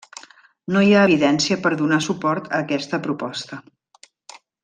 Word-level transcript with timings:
No 0.75 0.81
hi 0.85 0.95
ha 0.95 1.01
evidència 1.09 1.57
per 1.65 1.73
donar 1.83 2.01
suport 2.07 2.49
a 2.55 2.63
aquesta 2.67 3.01
proposta. 3.05 3.61